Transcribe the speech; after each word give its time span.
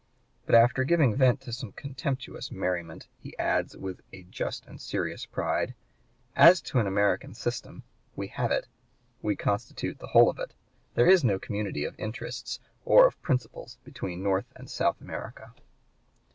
But 0.47 0.55
after 0.55 0.83
giving 0.83 1.15
vent 1.15 1.41
to 1.41 1.53
some 1.53 1.73
contemptuous 1.73 2.51
merriment 2.51 3.07
he 3.19 3.37
adds, 3.37 3.77
with 3.77 4.01
a 4.11 4.23
just 4.23 4.65
and 4.65 4.81
serious 4.81 5.27
pride: 5.27 5.75
"As 6.35 6.59
to 6.63 6.79
an 6.79 6.87
American 6.87 7.35
system, 7.35 7.83
we 8.15 8.25
have 8.29 8.49
it; 8.49 8.65
we 9.21 9.35
constitute 9.35 9.99
the 9.99 10.07
whole 10.07 10.31
of 10.31 10.39
it; 10.39 10.55
there 10.95 11.07
is 11.07 11.23
no 11.23 11.37
community 11.37 11.83
of 11.85 11.93
interests 11.99 12.59
or 12.83 13.05
of 13.05 13.21
principles 13.21 13.77
between 13.83 14.23
North 14.23 14.51
and 14.55 14.71
South 14.71 14.99
America." 15.01 15.53